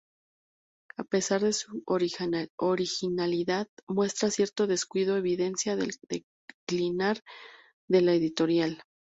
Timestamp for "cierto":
4.31-4.65